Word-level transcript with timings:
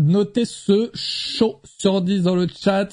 noter 0.00 0.44
ce 0.44 0.90
show 0.94 1.60
sur 1.64 2.02
10 2.02 2.22
dans 2.22 2.34
le 2.34 2.46
chat. 2.48 2.88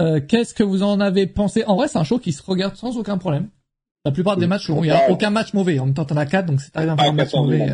Euh, 0.00 0.20
Qu'est-ce 0.26 0.54
que 0.54 0.62
vous 0.62 0.82
en 0.82 1.00
avez 1.00 1.26
pensé? 1.26 1.64
En 1.66 1.76
vrai, 1.76 1.88
c'est 1.88 1.98
un 1.98 2.04
show 2.04 2.18
qui 2.18 2.32
se 2.32 2.42
regarde 2.42 2.76
sans 2.76 2.96
aucun 2.98 3.18
problème. 3.18 3.48
La 4.04 4.12
plupart 4.12 4.36
des 4.36 4.46
matchs, 4.46 4.68
il 4.68 4.80
n'y 4.82 4.90
a 4.90 5.10
aucun 5.10 5.30
match 5.30 5.52
mauvais. 5.54 5.78
En 5.80 5.84
même 5.86 5.94
temps, 5.94 6.04
t'en 6.04 6.16
as 6.16 6.24
quatre, 6.26 6.46
donc 6.46 6.60
c'est 6.60 6.74
arrivé 6.76 6.92
un 6.92 6.96
Ah, 6.98 7.08
un 7.08 7.12
match 7.12 7.34
mauvais. 7.34 7.66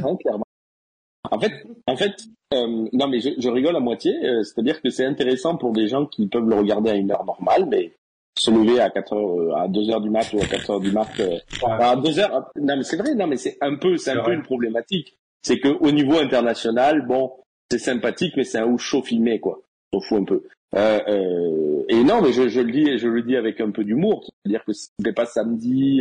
En 1.31 1.39
fait, 1.39 1.53
en 1.87 1.97
fait, 1.97 2.13
euh, 2.53 2.87
non 2.93 3.09
mais 3.09 3.21
je, 3.21 3.31
je 3.39 3.49
rigole 3.49 3.77
à 3.77 3.81
moitié. 3.81 4.13
euh, 4.25 4.43
C'est-à-dire 4.43 4.81
que 4.83 4.91
c'est 4.91 5.05
intéressant 5.07 5.57
pour 5.57 5.73
des 5.73 5.89
gens 5.89 6.07
qui 6.07 6.27
peuvent 6.27 6.47
le 6.49 6.55
regarder 6.57 6.91
à 6.91 6.95
une 6.95 7.11
heure 7.11 7.25
normale, 7.25 7.67
mais 7.71 7.93
se 8.39 8.51
lever 8.51 8.81
à 8.81 8.91
4 8.91 9.13
heures, 9.15 9.41
euh, 9.41 9.55
à 9.65 9.69
2 9.69 9.91
heures 9.91 10.01
du 10.01 10.11
mat 10.11 10.31
ou 10.33 10.41
à 10.41 10.47
4 10.47 10.71
heures 10.71 10.81
du 10.81 10.93
mat, 10.93 11.09
euh, 11.21 11.39
à 11.67 11.97
2 11.97 12.19
heures. 12.19 12.51
Non 12.61 12.77
mais 12.77 12.83
c'est 12.83 12.97
vrai, 12.97 13.15
non 13.15 13.27
mais 13.27 13.37
c'est 13.37 13.57
un 13.61 13.77
peu, 13.77 13.97
c'est 13.97 14.11
un 14.11 14.23
peu 14.23 14.33
une 14.35 14.43
problématique. 14.43 15.17
C'est 15.43 15.59
que 15.61 15.69
au 15.69 15.91
niveau 15.93 16.19
international, 16.19 17.07
bon, 17.07 17.33
c'est 17.71 17.79
sympathique, 17.79 18.35
mais 18.37 18.45
c'est 18.45 18.59
un 18.59 18.77
show 18.77 19.03
filmé 19.03 19.41
quoi. 19.41 19.61
On 19.93 20.01
s'en 20.01 20.07
fout 20.07 20.21
un 20.21 20.25
peu. 20.25 20.43
Euh, 20.77 21.01
euh, 21.09 21.83
et 21.89 22.03
non, 22.03 22.21
mais 22.23 22.33
je, 22.33 22.49
je 22.49 22.61
le 22.61 22.73
dis, 22.73 22.99
je 22.99 23.09
le 23.09 23.23
dis 23.23 23.37
avec 23.37 23.61
un 23.61 23.71
peu 23.71 23.85
d'humour. 23.85 24.25
C'est-à-dire 24.43 24.65
que 24.65 24.73
si 24.73 24.89
c'était 24.99 25.13
pas 25.13 25.27
samedi 25.27 26.01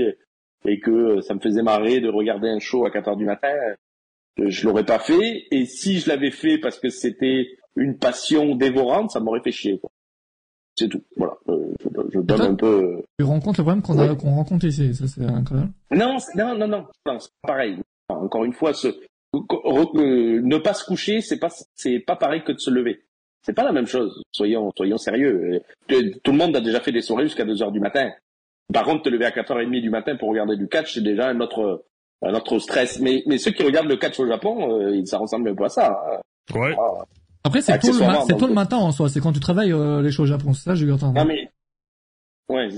et 0.66 0.80
que 0.80 1.22
ça 1.22 1.36
me 1.36 1.40
faisait 1.40 1.62
marrer 1.62 2.00
de 2.00 2.10
regarder 2.10 2.50
un 2.50 2.60
show 2.60 2.86
à 2.86 2.92
4 2.92 3.10
heures 3.10 3.18
du 3.18 3.26
matin, 3.26 3.54
euh, 4.40 4.46
je 4.50 4.66
l'aurais 4.68 4.86
pas 4.86 5.00
fait. 5.00 5.46
Et 5.52 5.66
si 5.66 6.00
je 6.00 6.10
l'avais 6.10 6.32
fait 6.32 6.58
parce 6.58 6.80
que 6.80 6.90
c'était 6.90 7.56
une 7.76 7.98
passion 7.98 8.56
dévorante, 8.56 9.12
ça 9.12 9.20
m'aurait 9.20 9.42
fait 9.42 9.52
chier. 9.52 9.78
quoi. 9.80 9.92
C'est 10.76 10.90
tout. 10.90 11.04
Voilà. 11.18 11.34
Euh, 11.50 11.72
je, 11.84 11.90
je 12.14 12.20
donne 12.20 12.38
toi- 12.38 12.48
un 12.48 12.56
peu. 12.56 13.04
Tu 13.20 13.26
rencontres 13.26 13.60
le 13.60 13.64
problème 13.64 13.84
qu'on 13.84 14.00
a, 14.00 14.08
Ouais. 14.12 14.18
qu'on 14.18 14.32
rencontre 14.36 14.66
ici. 14.66 14.96
Ça, 14.96 15.06
c'est 15.08 15.24
incroyable. 15.24 15.72
Non, 15.92 16.18
non, 16.36 16.58
non, 16.58 16.68
non, 16.68 16.86
non, 17.06 17.20
c'est 17.20 17.30
pas 17.44 17.50
pareil. 17.50 17.78
Encore 18.10 18.44
une 18.44 18.54
fois, 18.54 18.74
ce, 18.74 18.88
ne 19.34 20.58
pas 20.58 20.74
se 20.74 20.86
coucher, 20.86 21.22
c'est 21.22 21.40
pas, 21.40 21.50
c'est 21.76 22.00
pas 22.00 22.16
pareil 22.16 22.44
que 22.44 22.52
de 22.52 22.60
se 22.60 22.70
lever. 22.70 23.04
C'est 23.46 23.54
pas 23.54 23.64
la 23.64 23.72
même 23.74 23.88
chose. 23.88 24.22
Soyons, 24.32 24.72
soyons 24.78 24.98
sérieux. 24.98 25.62
Euh, 25.92 26.12
Tout 26.24 26.32
le 26.32 26.38
monde 26.38 26.56
a 26.56 26.62
déjà 26.62 26.80
fait 26.80 26.92
des 26.94 27.02
soirées 27.02 27.24
jusqu'à 27.26 27.44
2 27.46 27.62
heures 27.62 27.72
du 27.72 27.80
matin. 27.82 28.10
Par 28.74 28.86
contre, 28.86 29.04
te 29.04 29.10
lever 29.10 29.26
à 29.26 29.32
4h30 29.32 29.82
du 29.82 29.90
matin 29.90 30.16
pour 30.16 30.30
regarder 30.30 30.56
du 30.56 30.68
catch, 30.70 30.94
c'est 30.94 31.02
déjà 31.04 31.28
un 31.28 31.40
autre, 31.42 31.84
un 32.22 32.34
autre 32.34 32.58
stress. 32.60 33.00
Mais, 33.02 33.22
mais 33.28 33.38
ceux 33.38 33.52
qui 33.52 33.64
regardent 33.64 33.90
le 33.90 33.98
catch 33.98 34.18
au 34.20 34.28
Japon, 34.28 34.80
euh, 34.80 35.04
ça 35.06 35.18
ressemble 35.18 35.50
un 35.50 35.56
peu 35.56 35.66
à 35.66 35.70
ça. 35.70 36.00
hein. 36.10 36.58
Ouais. 36.58 36.74
Ah. 36.80 37.04
Après, 37.44 37.62
c'est 37.62 37.78
tôt, 37.80 37.92
le, 37.92 38.00
ma- 38.00 38.20
tôt 38.20 38.28
le 38.30 38.36
donc- 38.40 38.52
matin 38.52 38.78
en 38.78 38.94
soi. 38.94 39.10
C'est 39.10 39.20
quand 39.20 39.34
tu 39.34 39.42
travailles 39.42 39.74
euh, 39.74 40.02
les 40.02 40.12
shows 40.12 40.24
au 40.24 40.28
Japon. 40.28 40.54
C'est 40.54 40.64
ça, 40.64 40.76
j'ai 40.76 40.86
eu 40.86 40.94
entendu. 40.94 41.18
Non 41.20 41.26
mais, 41.26 41.50
ouais, 42.48 42.70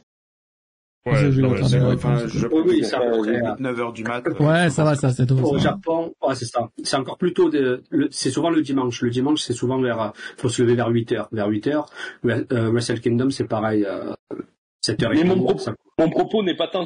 Ouais, 1.07 1.15
J'ai- 1.17 1.31
j'ai 1.33 1.41
non, 1.43 1.51
mais 1.51 1.59
la 1.59 1.65
Enfin, 1.93 2.15
réponse. 2.15 2.31
je 2.33 2.47
Oui, 2.47 2.79
que 2.81 2.95
à 2.95 2.99
peu 2.99 3.21
près, 3.21 3.39
8, 3.39 3.59
9 3.59 3.79
heures 3.79 3.93
du 3.93 4.03
mat. 4.03 4.23
euh, 4.27 4.33
Ouais, 4.43 4.69
ça 4.71 4.83
va, 4.83 4.95
ça, 4.95 5.11
c'est 5.11 5.27
tôt. 5.27 5.35
Au 5.37 5.57
ça. 5.59 5.65
Japon, 5.65 6.11
ouais, 6.27 6.33
c'est 6.33 6.45
ça. 6.45 6.67
C'est 6.83 6.97
encore 6.97 7.19
plus 7.19 7.31
tôt. 7.33 7.49
de- 7.51 7.83
le- 7.91 8.07
c'est 8.09 8.31
souvent 8.31 8.49
le 8.49 8.63
dimanche. 8.63 9.01
Le 9.03 9.11
dimanche, 9.11 9.41
c'est 9.41 9.53
souvent 9.53 9.79
vers. 9.79 10.01
euh, 10.01 10.09
faut 10.37 10.49
se 10.49 10.63
lever 10.63 10.73
vers 10.73 10.87
8 10.89 11.11
heures. 11.11 11.29
Vers 11.31 11.47
8 11.47 11.67
heures. 11.67 11.85
Wre- 12.23 12.45
euh, 12.51 12.71
Wrestle 12.71 13.01
Kingdom, 13.01 13.29
c'est 13.29 13.47
pareil. 13.47 13.85
Euh, 13.85 14.13
7 14.83 15.03
heures 15.03 15.13
et 15.13 15.23
Mais 15.23 15.35
mon 15.35 15.57
ça- 15.59 15.75
mon 15.99 16.09
propos 16.09 16.41
n'est 16.43 16.55
pas 16.55 16.67
tant 16.69 16.83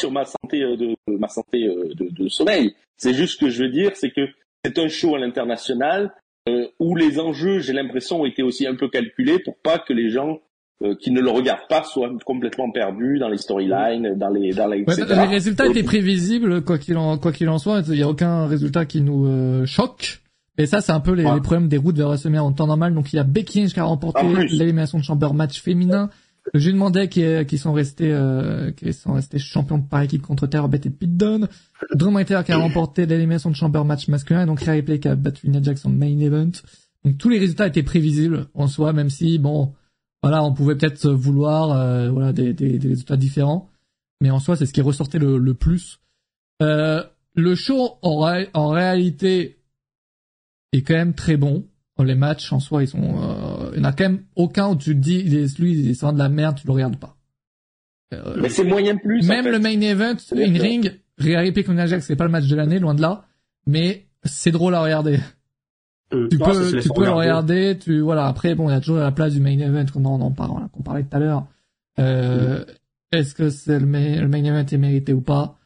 sur 0.00 0.12
ma 0.12 0.24
santé 0.24 0.62
euh, 0.62 0.76
de 0.76 0.94
ma 1.08 1.26
santé 1.28 1.66
euh, 1.66 1.92
de, 1.94 2.08
de 2.10 2.28
sommeil. 2.28 2.74
C'est 2.96 3.12
juste 3.14 3.34
ce 3.40 3.44
que 3.44 3.50
je 3.50 3.64
veux 3.64 3.70
dire, 3.70 3.90
c'est 3.94 4.10
que 4.12 4.20
c'est 4.64 4.78
un 4.78 4.86
show 4.88 5.16
à 5.16 5.18
l'international 5.18 6.12
euh, 6.48 6.66
où 6.78 6.94
les 6.96 7.18
enjeux, 7.18 7.58
j'ai 7.58 7.72
l'impression, 7.72 8.20
ont 8.20 8.24
été 8.26 8.42
aussi 8.44 8.66
un 8.68 8.76
peu 8.76 8.88
calculés 8.88 9.40
pour 9.40 9.56
pas 9.58 9.78
que 9.80 9.92
les 9.92 10.10
gens 10.10 10.40
euh, 10.82 10.94
qui 11.00 11.10
ne 11.10 11.20
le 11.20 11.30
regardent 11.30 11.68
pas 11.68 11.82
soient 11.84 12.10
complètement 12.24 12.70
perdus 12.70 13.18
dans 13.18 13.28
les 13.28 13.38
storylines, 13.38 14.14
dans 14.16 14.28
les 14.30 14.52
dans 14.52 14.66
les 14.66 14.82
Ouais, 14.84 14.94
les 14.96 15.14
résultats 15.26 15.66
étaient 15.66 15.82
prévisibles, 15.82 16.62
quoi 16.62 16.78
qu'il 16.78 16.96
en, 16.96 17.18
quoi 17.18 17.32
qu'il 17.32 17.48
en 17.48 17.58
soit. 17.58 17.82
Il 17.88 17.94
n'y 17.94 18.02
a 18.02 18.08
aucun 18.08 18.46
résultat 18.46 18.84
qui 18.84 19.00
nous 19.00 19.26
euh, 19.26 19.64
choque. 19.66 20.20
Et 20.58 20.66
ça, 20.66 20.80
c'est 20.82 20.92
un 20.92 21.00
peu 21.00 21.12
les, 21.12 21.24
Ouais. 21.24 21.34
les 21.34 21.40
problèmes 21.40 21.68
des 21.68 21.78
routes 21.78 21.96
vers 21.96 22.08
WrestleMania 22.08 22.44
en 22.44 22.52
temps 22.52 22.66
normal. 22.66 22.92
Donc, 22.94 23.12
il 23.12 23.16
y 23.16 23.18
a 23.18 23.24
Becky 23.24 23.60
Lynch 23.62 23.72
qui 23.72 23.80
a 23.80 23.84
remporté 23.84 24.20
l'élimination 24.50 24.98
de 24.98 25.02
chamber 25.04 25.32
match 25.32 25.62
féminin. 25.62 26.10
Le 26.52 26.58
Jules 26.60 26.74
Mandet 26.76 27.08
qui, 27.08 27.22
est- 27.22 27.46
qui 27.48 27.56
sont 27.56 27.72
restés, 27.72 28.10
euh, 28.12 28.70
qui 28.72 28.92
sont 28.92 29.12
restés 29.14 29.38
champions 29.38 29.80
par 29.80 30.02
équipe 30.02 30.22
contre 30.22 30.46
Terror 30.48 30.68
et 30.74 30.78
Pete 30.78 31.16
Dunne. 31.16 31.48
Drew 31.94 32.10
McIntyre 32.10 32.44
qui 32.44 32.52
a 32.52 32.58
remporté 32.58 33.06
l'élimination 33.06 33.48
de 33.50 33.54
chamber 33.56 33.82
match 33.84 34.08
masculin. 34.08 34.42
Et 34.42 34.46
donc, 34.46 34.60
Rhea 34.60 34.72
Ripley 34.72 34.98
qui 34.98 35.08
a 35.08 35.14
battu 35.14 35.48
Nia 35.48 35.60
en 35.84 35.88
main 35.88 36.18
event. 36.18 36.50
Donc, 37.04 37.16
tous 37.16 37.28
les 37.28 37.38
résultats 37.38 37.66
étaient 37.68 37.82
prévisibles 37.84 38.46
en 38.54 38.66
soi, 38.66 38.92
même 38.92 39.08
si, 39.08 39.38
bon, 39.38 39.72
voilà, 40.22 40.42
on 40.44 40.52
pouvait 40.52 40.76
peut-être 40.76 41.08
vouloir, 41.10 41.72
euh, 41.72 42.10
voilà, 42.10 42.32
des, 42.32 42.52
des, 42.52 42.78
des 42.78 42.88
résultats 42.88 43.16
différents. 43.16 43.70
Mais 44.20 44.30
en 44.30 44.38
soi, 44.38 44.56
c'est 44.56 44.66
ce 44.66 44.72
qui 44.72 44.80
ressortait 44.80 45.18
le, 45.18 45.36
le 45.38 45.54
plus. 45.54 46.00
Euh, 46.62 47.02
le 47.34 47.54
show, 47.54 47.98
en, 48.02 48.18
ré- 48.20 48.48
en 48.54 48.68
réalité, 48.68 49.58
est 50.72 50.82
quand 50.82 50.94
même 50.94 51.14
très 51.14 51.36
bon. 51.36 51.66
Les 51.98 52.14
matchs, 52.14 52.52
en 52.52 52.58
soi, 52.58 52.82
ils 52.82 52.88
sont... 52.88 52.98
Euh, 53.00 53.70
il 53.74 53.80
n'y 53.80 53.86
en 53.86 53.88
a 53.88 53.92
quand 53.92 54.04
même 54.04 54.24
aucun 54.34 54.70
où 54.70 54.76
tu 54.76 54.94
te 54.94 54.98
dis, 55.00 55.22
lui, 55.22 55.72
il 55.72 55.90
est 55.90 56.02
de 56.04 56.18
la 56.18 56.28
merde, 56.28 56.56
tu 56.60 56.66
le 56.66 56.72
regardes 56.72 56.96
pas. 56.96 57.16
Euh, 58.12 58.36
Mais 58.40 58.48
c'est 58.48 58.64
moyen 58.64 58.96
plus. 58.96 59.24
en 59.24 59.28
même 59.28 59.44
fait. 59.44 59.52
le 59.52 59.58
main 59.60 59.80
event, 59.80 60.16
in 60.32 60.52
ring, 60.60 61.00
Rhea 61.18 61.38
Ripley 61.40 61.62
contre 61.62 61.76
Nia 61.76 61.86
Jax, 61.86 62.04
c'est 62.06 62.16
pas 62.16 62.24
le 62.24 62.30
match 62.30 62.46
de 62.46 62.56
l'année, 62.56 62.78
loin 62.80 62.94
de 62.94 63.02
là. 63.02 63.24
Mais 63.66 64.06
c'est 64.24 64.50
drôle 64.50 64.74
à 64.74 64.82
regarder. 64.82 65.20
Euh, 66.12 66.28
Tu 66.30 66.36
se 66.36 66.42
peux, 66.44 66.80
tu 66.80 66.88
peux 66.90 67.04
le 67.04 67.10
regarder. 67.10 67.52
regarder, 67.54 67.78
tu, 67.78 68.00
voilà. 68.00 68.26
Après, 68.26 68.54
bon, 68.54 68.68
il 68.68 68.72
y 68.72 68.74
a 68.76 68.80
toujours 68.80 68.98
la 68.98 69.12
place 69.12 69.32
du 69.34 69.40
main 69.40 69.58
event 69.58 69.86
qu'on 69.92 70.04
en, 70.04 70.20
en 70.20 70.30
parle, 70.30 70.50
voilà, 70.52 70.68
qu'on 70.68 70.82
parlait 70.82 71.02
tout 71.04 71.16
à 71.16 71.18
l'heure. 71.18 71.46
Euh, 71.98 72.64
est-ce 73.12 73.34
que 73.34 73.48
c'est 73.50 73.78
le, 73.78 73.86
main- 73.86 74.20
le 74.20 74.28
main 74.28 74.44
event 74.44 74.66
est 74.66 74.76
mérité 74.78 75.12
ou 75.12 75.20
pas? 75.20 75.58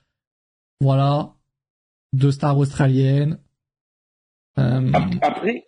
Voilà. 0.81 1.33
Deux 2.13 2.31
stars 2.33 2.57
australiennes. 2.59 3.39
Euh, 4.59 4.91
Ap- 4.93 5.15
Après, 5.23 5.67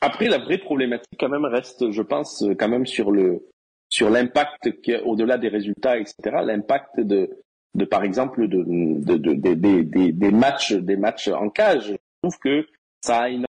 après 0.00 0.28
la 0.28 0.38
vraie 0.38 0.58
problématique 0.58 1.18
quand 1.18 1.28
même 1.28 1.44
reste, 1.44 1.90
je 1.90 2.02
pense, 2.02 2.42
euh, 2.42 2.54
quand 2.54 2.68
même 2.68 2.86
sur 2.86 3.10
le 3.10 3.44
sur 3.92 4.08
l'impact 4.08 4.80
qu'il 4.82 4.94
y 4.94 4.96
a 4.96 5.04
au-delà 5.04 5.36
des 5.36 5.48
résultats, 5.48 5.98
etc. 5.98 6.14
L'impact 6.44 7.00
de 7.00 7.28
de 7.74 7.84
par 7.84 8.02
exemple 8.04 8.46
de, 8.48 8.62
de, 8.64 9.16
de- 9.16 9.34
de- 9.34 9.54
des- 9.54 9.84
des- 9.84 10.12
des 10.12 10.30
matchs 10.30 10.72
des 10.74 10.96
matchs 10.96 11.28
en 11.28 11.48
cage. 11.50 11.88
Je 11.92 11.96
trouve 12.28 12.38
que 12.38 12.66
ça 13.02 13.22
a 13.22 13.28
énormément 13.28 13.46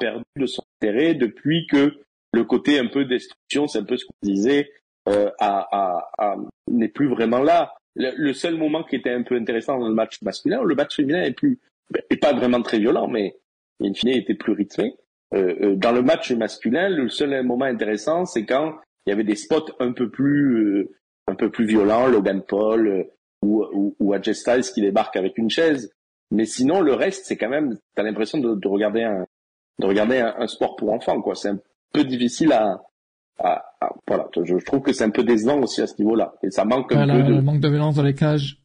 perdu 0.00 0.24
de 0.36 0.46
son 0.46 0.62
intérêt 0.80 1.14
depuis 1.14 1.66
que 1.70 1.94
le 2.32 2.44
côté 2.44 2.78
un 2.78 2.86
peu 2.86 3.04
destruction, 3.04 3.66
c'est 3.66 3.78
un 3.78 3.84
peu 3.84 3.96
ce 3.96 4.04
qu'on 4.04 4.14
disait, 4.22 4.70
euh, 5.08 5.30
n'est 6.68 6.88
plus 6.88 7.08
vraiment 7.08 7.40
là. 7.40 7.74
Le, 7.96 8.32
seul 8.32 8.56
moment 8.56 8.84
qui 8.84 8.96
était 8.96 9.10
un 9.10 9.22
peu 9.22 9.34
intéressant 9.36 9.78
dans 9.78 9.88
le 9.88 9.94
match 9.94 10.22
masculin, 10.22 10.62
le 10.62 10.74
match 10.74 10.96
féminin 10.96 11.22
est 11.22 11.32
plus 11.32 11.58
est 12.08 12.16
pas 12.16 12.32
vraiment 12.32 12.62
très 12.62 12.78
violent, 12.78 13.08
mais 13.08 13.36
in 13.82 13.92
fine 13.94 14.10
était 14.10 14.34
plus 14.34 14.52
rythmé. 14.52 14.94
Euh, 15.34 15.54
euh, 15.62 15.76
dans 15.76 15.92
le 15.92 16.02
match 16.02 16.30
masculin, 16.32 16.88
le 16.88 17.08
seul 17.08 17.44
moment 17.44 17.64
intéressant, 17.64 18.26
c'est 18.26 18.44
quand 18.44 18.78
il 19.06 19.10
y 19.10 19.12
avait 19.12 19.24
des 19.24 19.36
spots 19.36 19.72
un 19.80 19.92
peu 19.92 20.08
plus 20.08 20.78
euh, 20.78 20.94
un 21.26 21.34
peu 21.34 21.50
plus 21.50 21.66
violents, 21.66 22.06
Logan 22.06 22.42
Paul 22.46 23.06
ou, 23.42 23.64
ou, 23.72 23.96
ou 23.98 24.14
qui 24.18 24.80
débarque 24.80 25.16
avec 25.16 25.38
une 25.38 25.50
chaise. 25.50 25.92
Mais 26.32 26.44
sinon, 26.44 26.80
le 26.80 26.94
reste, 26.94 27.26
c'est 27.26 27.36
quand 27.36 27.48
même, 27.48 27.76
t'as 27.94 28.02
l'impression 28.02 28.38
de 28.38 28.68
regarder 28.68 29.02
un 29.02 29.26
de 29.78 29.86
regarder 29.86 30.18
un, 30.18 30.34
un 30.38 30.46
sport 30.46 30.76
pour 30.76 30.92
enfants, 30.92 31.20
quoi. 31.22 31.34
C'est 31.34 31.48
un 31.50 31.58
peu 31.92 32.04
difficile 32.04 32.52
à, 32.52 32.80
à, 33.38 33.62
à- 33.80 33.90
voilà. 34.06 34.26
Je, 34.36 34.58
je 34.58 34.64
trouve 34.64 34.80
que 34.80 34.92
c'est 34.92 35.04
un 35.04 35.10
peu 35.10 35.24
décevant 35.24 35.58
aussi 35.60 35.80
à 35.80 35.86
ce 35.86 35.94
niveau-là, 35.98 36.34
et 36.42 36.50
ça 36.50 36.64
manque 36.64 36.92
un 36.92 36.96
voilà, 37.06 37.14
peu 37.22 37.28
le 37.30 37.36
de. 37.36 37.40
manque 37.40 37.60
de 37.60 37.68
violence 37.68 37.96
dans 37.96 38.02
les 38.02 38.14
cages. 38.14 38.58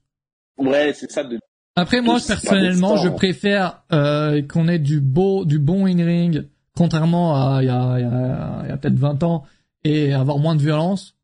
Ouais, 0.57 0.93
c'est 0.93 1.11
ça. 1.11 1.23
De... 1.23 1.39
Après, 1.75 2.01
moi, 2.01 2.17
personnellement, 2.25 2.95
je 2.97 3.09
préfère 3.09 3.83
euh, 3.91 4.41
qu'on 4.41 4.67
ait 4.67 4.79
du 4.79 5.01
beau, 5.01 5.45
du 5.45 5.59
bon 5.59 5.85
in-ring, 5.85 6.47
contrairement 6.77 7.35
à 7.35 7.59
il 7.61 7.65
y 7.67 7.69
a, 7.69 7.99
il 7.99 8.01
y 8.01 8.05
a, 8.05 8.67
y 8.69 8.71
a 8.71 8.77
peut-être 8.77 8.97
20 8.97 9.23
ans, 9.23 9.43
et 9.83 10.13
avoir 10.13 10.37
moins 10.39 10.55
de 10.55 10.61
violence. 10.61 11.15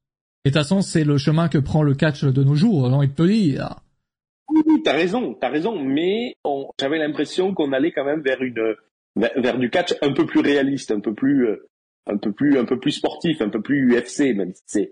Et 0.43 0.49
de 0.49 0.53
toute 0.53 0.61
façon, 0.63 0.81
c'est 0.81 1.03
le 1.03 1.17
chemin 1.17 1.47
que 1.49 1.57
prend 1.59 1.83
le 1.83 1.93
catch 1.93 2.23
de 2.23 2.43
nos 2.43 2.55
jours, 2.55 2.87
j'ai 2.89 2.95
envie 2.95 3.07
de 3.07 3.13
te 3.13 3.23
dire. 3.23 3.75
Oui, 4.49 4.61
oui, 4.65 4.81
t'as 4.83 4.93
raison, 4.93 5.33
t'as 5.39 5.49
raison, 5.49 5.79
mais 5.81 6.35
j'avais 6.79 6.97
l'impression 6.97 7.53
qu'on 7.53 7.71
allait 7.73 7.91
quand 7.91 8.03
même 8.03 8.21
vers 8.21 8.41
une 8.41 8.75
vers, 9.15 9.31
vers 9.37 9.57
du 9.57 9.69
catch 9.69 9.93
un 10.01 10.13
peu 10.13 10.25
plus 10.25 10.41
réaliste, 10.41 10.91
un 10.91 10.99
peu 10.99 11.13
plus 11.13 11.47
euh, 11.47 11.67
un 12.07 12.17
peu 12.17 12.31
plus 12.31 12.57
un 12.57 12.65
peu 12.65 12.79
plus 12.79 12.91
sportif, 12.91 13.41
un 13.41 13.49
peu 13.49 13.61
plus 13.61 13.93
UFC 13.95 14.35
même. 14.35 14.53
si 14.53 14.61
C'est 14.65 14.91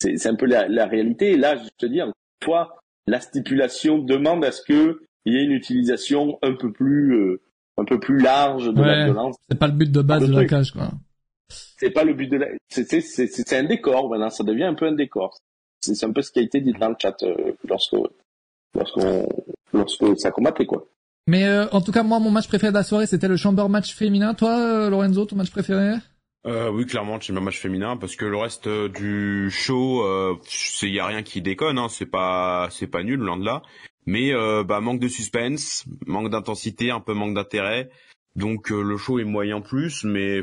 c'est 0.00 0.16
c'est 0.16 0.28
un 0.28 0.34
peu 0.36 0.46
la, 0.46 0.68
la 0.68 0.86
réalité. 0.86 1.32
Et 1.32 1.36
là, 1.36 1.56
je 1.56 1.68
te 1.78 1.86
dis 1.86 2.00
encore 2.02 2.14
une 2.40 2.44
fois, 2.44 2.76
la 3.06 3.20
stipulation 3.20 3.98
demande 3.98 4.44
à 4.44 4.52
ce 4.52 4.62
que 4.62 5.00
il 5.24 5.34
y 5.34 5.36
ait 5.38 5.44
une 5.44 5.52
utilisation 5.52 6.38
un 6.42 6.54
peu 6.54 6.72
plus 6.72 7.14
euh, 7.16 7.40
un 7.76 7.84
peu 7.84 7.98
plus 8.00 8.18
large 8.18 8.72
de 8.72 8.80
Ouais. 8.80 8.86
la 8.86 9.04
violence. 9.06 9.36
C'est 9.50 9.58
pas 9.58 9.66
le 9.68 9.72
but 9.74 9.90
de 9.90 10.02
base 10.02 10.22
Le 10.22 10.28
de 10.34 10.40
la 10.40 10.46
cage, 10.46 10.72
quoi. 10.72 10.90
C'est 11.48 11.90
pas 11.90 12.04
le 12.04 12.12
but 12.14 12.28
de 12.28 12.36
la. 12.38 12.46
C'est 12.68 12.84
c'est 12.88 13.00
c'est 13.00 13.26
c'est 13.28 13.56
un 13.56 13.64
décor 13.64 14.08
maintenant. 14.10 14.30
Ça 14.30 14.44
devient 14.44 14.64
un 14.64 14.74
peu 14.74 14.86
un 14.86 14.92
décor. 14.94 15.38
C'est 15.80 15.94
c'est 15.94 16.06
un 16.06 16.12
peu 16.12 16.22
ce 16.22 16.30
qui 16.32 16.40
a 16.40 16.42
été 16.42 16.60
dit 16.60 16.72
dans 16.72 16.88
le 16.88 16.96
chat 17.00 17.16
euh, 17.22 17.52
lorsque 17.68 17.94
lorsqu'on 18.74 19.28
lorsque 19.72 20.18
ça 20.18 20.30
combattait 20.30 20.66
quoi. 20.66 20.86
Mais 21.28 21.44
euh, 21.44 21.68
en 21.72 21.80
tout 21.82 21.92
cas, 21.92 22.02
moi, 22.02 22.18
mon 22.18 22.30
match 22.30 22.48
préféré 22.48 22.72
de 22.72 22.76
la 22.76 22.82
soirée, 22.82 23.06
c'était 23.06 23.28
le 23.28 23.36
chamber 23.36 23.68
match 23.68 23.94
féminin. 23.94 24.32
Toi, 24.34 24.58
euh, 24.58 24.90
Lorenzo, 24.90 25.26
ton 25.26 25.36
match 25.36 25.50
préféré? 25.50 25.96
Euh, 26.46 26.70
oui, 26.70 26.86
clairement, 26.86 27.18
c'est 27.20 27.32
match 27.34 27.58
féminin 27.58 27.96
parce 27.98 28.16
que 28.16 28.24
le 28.24 28.38
reste 28.38 28.66
euh, 28.66 28.88
du 28.88 29.50
show, 29.50 30.02
euh, 30.06 30.36
c'est 30.46 30.88
y 30.88 30.98
a 30.98 31.06
rien 31.06 31.22
qui 31.22 31.42
déconne, 31.42 31.78
hein, 31.78 31.88
c'est 31.90 32.06
pas 32.06 32.68
c'est 32.70 32.86
pas 32.86 33.02
nul 33.02 33.20
loin 33.20 33.36
de 33.36 33.44
là. 33.44 33.62
Mais 34.06 34.32
euh, 34.32 34.64
bah 34.64 34.80
manque 34.80 35.00
de 35.00 35.08
suspense, 35.08 35.84
manque 36.06 36.30
d'intensité, 36.30 36.90
un 36.90 37.00
peu 37.00 37.12
manque 37.12 37.34
d'intérêt. 37.34 37.90
Donc 38.34 38.72
euh, 38.72 38.80
le 38.80 38.96
show 38.96 39.18
est 39.18 39.24
moyen 39.24 39.60
plus, 39.60 40.04
mais 40.04 40.40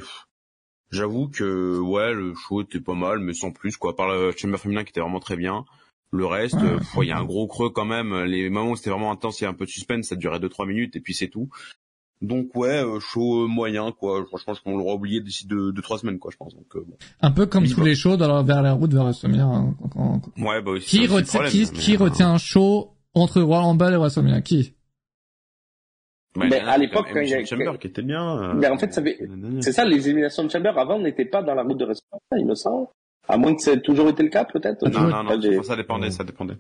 J'avoue 0.92 1.28
que 1.28 1.80
ouais, 1.80 2.14
le 2.14 2.34
show 2.36 2.62
était 2.62 2.80
pas 2.80 2.94
mal, 2.94 3.20
mais 3.20 3.34
sans 3.34 3.52
plus 3.52 3.76
quoi. 3.76 3.96
Par 3.96 4.08
le 4.08 4.32
Chamber 4.32 4.58
féminin 4.58 4.84
qui 4.84 4.92
était 4.92 5.02
vraiment 5.02 5.20
très 5.20 5.36
bien. 5.36 5.66
Le 6.16 6.26
reste, 6.26 6.56
Ouais. 6.56 6.62
euh, 6.98 7.04
il 7.04 7.08
y 7.08 7.12
a 7.12 7.18
un 7.18 7.26
gros 7.26 7.48
creux 7.48 7.70
quand 7.70 7.86
même. 7.86 8.14
Les 8.24 8.50
moments 8.50 8.72
où 8.72 8.76
c'était 8.76 8.90
vraiment 8.92 9.12
intense, 9.12 9.42
il 9.42 9.44
y 9.44 9.48
a 9.48 9.50
un 9.50 9.54
peu 9.54 9.66
de 9.66 9.70
suspense, 9.70 10.08
ça 10.08 10.16
durait 10.16 10.40
2-3 10.40 10.66
minutes 10.68 10.96
et 10.96 11.00
puis 11.02 11.14
c'est 11.14 11.28
tout. 11.30 11.50
Donc 12.22 12.56
ouais, 12.56 12.82
euh, 12.84 13.00
show 13.02 13.44
euh, 13.44 13.48
moyen 13.48 13.92
quoi. 13.92 14.24
Franchement, 14.26 14.54
je 14.54 14.62
pense 14.62 14.72
qu'on 14.74 14.78
l'aura 14.78 14.94
oublié 14.96 15.20
d'ici 15.20 15.46
2 15.48 15.74
deux, 15.74 15.82
trois 15.82 15.98
semaines 16.00 16.18
quoi, 16.18 16.32
je 16.32 16.38
pense. 16.38 16.56
Donc 16.56 16.66
euh, 16.76 16.84
bon. 16.88 16.96
Un 17.22 17.32
peu 17.32 17.46
comme 17.46 17.68
tous 17.68 17.84
les 17.84 17.94
shows 17.96 18.16
dans 18.16 18.42
vers 18.44 18.62
la 18.62 18.72
route 18.74 18.94
vers 18.94 19.04
WrestleMania. 19.04 19.44
hein, 19.44 19.76
quand- 19.82 19.90
quand- 19.90 20.20
quand- 20.20 20.42
ouais, 20.48 20.62
bah 20.62 20.72
aussi. 20.72 21.00
Qui, 21.00 21.08
le 21.08 21.14
retient, 21.14 21.26
problème, 21.42 21.52
qui, 21.52 21.60
mais, 21.74 21.78
qui 21.80 21.98
retient 21.98 22.32
un 22.32 22.38
show 22.38 22.92
entre 23.14 23.42
Royal 23.42 23.66
Rumble 23.66 23.94
et 23.94 23.98
WrestleMania? 23.98 24.42
Qui? 24.42 24.74
Bah, 26.38 26.46
à 26.68 26.78
l'époque, 26.78 27.08
quand 27.14 27.20
il 27.22 27.30
y 27.30 27.34
a- 27.34 27.38
Elimination 27.40 27.58
Chamber 27.58 27.80
qui 27.80 27.88
était 27.88 28.02
bien. 28.02 28.38
euh, 28.42 28.54
Mais 28.56 28.68
en 28.68 28.78
fait. 28.78 28.94
C'est 29.62 29.72
ça, 29.72 29.86
les 29.86 30.08
éliminations 30.08 30.44
de 30.44 30.50
Chamber 30.52 30.78
avant 30.78 31.00
n'étaient 31.00 31.26
pas 31.26 31.42
dans 31.44 31.54
la 31.56 31.64
route 31.64 31.78
de 31.78 31.86
WrestleMania, 31.86 32.22
il 32.40 32.46
me 32.46 32.56
semble. 32.56 32.88
À 33.28 33.38
moins 33.38 33.56
que 33.56 33.62
ça 33.62 33.74
ait 33.74 33.82
toujours 33.82 34.10
été 34.10 34.24
le 34.24 34.30
cas, 34.30 34.46
peut-être. 34.46 34.88
Non, 34.90 35.08
non, 35.08 35.24
non, 35.24 35.64
ça 35.64 35.76
dépendait, 35.76 36.12
ça 36.12 36.24
dépendait. 36.24 36.58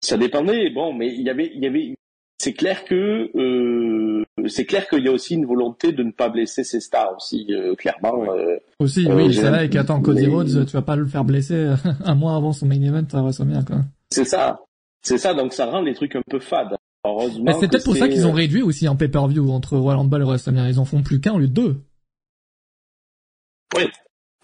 Ça 0.00 0.16
dépendait, 0.16 0.70
bon, 0.70 0.92
mais 0.94 1.08
il 1.08 1.22
y 1.22 1.30
avait, 1.30 1.50
il 1.54 1.62
y 1.62 1.66
avait, 1.66 1.94
c'est 2.38 2.52
clair 2.52 2.84
que, 2.84 3.30
euh, 3.36 4.24
c'est 4.46 4.64
clair 4.64 4.88
qu'il 4.88 5.04
y 5.04 5.08
a 5.08 5.12
aussi 5.12 5.34
une 5.34 5.44
volonté 5.46 5.90
de 5.92 6.04
ne 6.04 6.12
pas 6.12 6.28
blesser 6.28 6.62
ses 6.62 6.80
stars 6.80 7.16
aussi, 7.16 7.46
euh, 7.50 7.74
clairement. 7.74 8.32
euh, 8.32 8.56
Aussi, 8.78 9.08
Euh, 9.08 9.16
oui, 9.16 9.32
j'ai 9.32 9.40
c'est 9.40 9.46
un- 9.48 9.50
vrai 9.50 9.68
qu'attends, 9.68 10.00
Cody 10.00 10.26
mais- 10.28 10.32
Rhodes, 10.32 10.66
tu 10.66 10.72
vas 10.72 10.82
pas 10.82 10.94
le 10.94 11.06
faire 11.06 11.24
blesser 11.24 11.72
un 12.04 12.14
mois 12.14 12.36
avant 12.36 12.52
son 12.52 12.66
main 12.66 12.80
event 12.80 13.06
à 13.12 13.22
WrestleMania, 13.22 13.62
quoi. 13.64 13.78
c'est 14.10 14.24
ça, 14.24 14.60
c'est 15.02 15.18
ça, 15.18 15.34
donc 15.34 15.52
ça 15.52 15.66
rend 15.66 15.80
les 15.82 15.94
trucs 15.94 16.14
un 16.14 16.22
peu 16.30 16.38
fades. 16.38 16.76
Heureusement. 17.04 17.44
Mais 17.46 17.52
c'est 17.54 17.68
peut-être 17.68 17.84
pour 17.84 17.96
ça 17.96 18.08
qu'ils 18.08 18.26
ont 18.26 18.32
réduit 18.32 18.60
aussi 18.62 18.86
en 18.88 18.94
pay-per-view 18.96 19.50
entre 19.50 19.76
Royal 19.76 19.98
Rumble 20.00 20.20
et 20.20 20.24
WrestleMania. 20.24 20.68
Ils 20.70 20.78
en 20.80 20.84
font 20.84 21.02
plus 21.02 21.20
qu'un 21.20 21.32
au 21.34 21.38
lieu 21.38 21.46
de 21.48 21.52
deux. 21.52 21.76
Oui, 23.76 23.84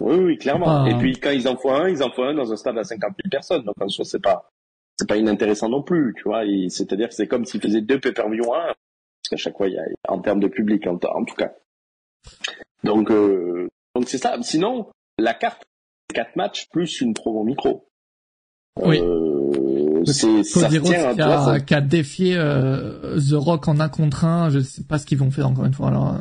oui, 0.01 0.39
clairement. 0.39 0.85
Ah. 0.85 0.91
Et 0.91 0.95
puis 0.99 1.19
quand 1.19 1.31
ils 1.31 1.49
en 1.49 1.57
font 1.57 1.75
un, 1.75 1.89
ils 1.89 2.03
en 2.03 2.11
font 2.11 2.25
un 2.25 2.35
dans 2.35 2.53
un 2.53 2.57
stade 2.57 2.79
à 2.79 2.85
50 2.85 3.13
000 3.23 3.31
personnes. 3.31 3.65
Donc 3.65 3.75
en 3.81 3.89
soi, 3.89 4.05
c'est 4.05 4.23
pas, 4.23 4.51
c'est 4.99 5.09
pas 5.09 5.17
inintéressant 5.17 5.69
non 5.69 5.83
plus, 5.83 6.15
tu 6.17 6.25
vois. 6.25 6.43
C'est-à-dire 6.69 7.09
que 7.09 7.15
c'est 7.15 7.29
comme 7.29 7.45
s'ils 7.45 7.61
faisaient 7.61 7.81
deux 7.81 8.01
pay-per-view 8.01 8.45
en 8.45 8.55
un, 8.55 8.67
parce 8.67 9.29
qu'à 9.31 9.37
chaque 9.37 9.57
fois, 9.57 9.69
il 9.69 9.75
y 9.75 9.79
a 9.79 9.85
en 10.09 10.21
termes 10.21 10.41
de 10.41 10.49
public, 10.49 10.87
en, 10.87 10.95
en 10.95 11.25
tout 11.25 11.37
cas. 11.37 11.53
Donc, 12.83 13.11
euh, 13.11 13.69
donc 13.95 14.09
c'est 14.09 14.19
ça. 14.19 14.37
Sinon, 14.43 14.89
la 15.19 15.35
carte, 15.35 15.63
quatre 16.13 16.37
matchs 16.37 16.69
plus 16.71 17.01
une 17.01 17.15
promo 17.15 17.45
micro. 17.45 17.89
Oui. 18.83 19.01
Euh, 19.01 20.05
c'est 20.05 20.43
ça 20.43 20.69
qui 20.69 20.95
à 20.95 21.09
a, 21.09 21.45
ça. 21.45 21.61
qui 21.61 21.75
a 21.75 21.81
défié 21.81 22.37
euh, 22.37 23.19
The 23.19 23.35
Rock 23.35 23.69
en 23.69 23.81
un 23.81 23.89
contre 23.89 24.25
un. 24.25 24.51
Je 24.51 24.61
sais 24.61 24.83
pas 24.83 24.99
ce 24.99 25.07
qu'ils 25.07 25.19
vont 25.19 25.31
faire 25.31 25.49
encore 25.49 25.65
une 25.65 25.73
fois. 25.73 25.89
Alors 25.89 26.15
euh, 26.15 26.19